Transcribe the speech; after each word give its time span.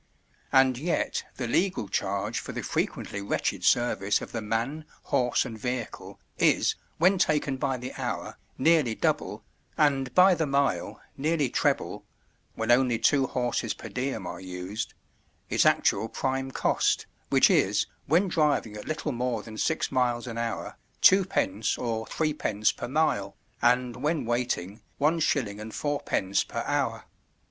And 0.51 0.79
yet 0.79 1.25
the 1.35 1.45
legal 1.47 1.87
charge 1.87 2.39
for 2.39 2.53
the 2.53 2.63
frequently 2.63 3.21
wretched 3.21 3.63
service 3.63 4.19
of 4.19 4.31
the 4.31 4.41
man, 4.41 4.85
horse, 5.03 5.45
and 5.45 5.59
vehicle 5.59 6.19
is, 6.39 6.73
when 6.97 7.19
taken 7.19 7.57
by 7.57 7.77
the 7.77 7.93
hour, 7.93 8.39
nearly 8.57 8.95
double, 8.95 9.43
and 9.77 10.11
by 10.15 10.33
the 10.33 10.47
mile, 10.47 10.99
nearly 11.15 11.51
treble—when 11.51 12.71
only 12.71 12.97
two 12.97 13.27
horses 13.27 13.75
per 13.75 13.89
diem 13.89 14.25
are 14.25 14.39
used—its 14.39 15.65
actual 15.67 16.09
prime 16.09 16.49
cost, 16.49 17.05
which 17.29 17.51
is, 17.51 17.85
when 18.07 18.27
driving 18.27 18.75
at 18.75 18.87
little 18.87 19.11
more 19.11 19.43
than 19.43 19.55
six 19.55 19.91
miles 19.91 20.25
an 20.25 20.39
hour, 20.39 20.77
2d. 21.03 21.77
or 21.77 22.07
3d. 22.07 22.75
per 22.75 22.87
mile, 22.87 23.35
and 23.61 23.97
when 23.97 24.25
waiting, 24.25 24.81
1s. 24.99 25.69
4d. 25.69 26.47
per 26.47 26.63
hour. 26.65 27.03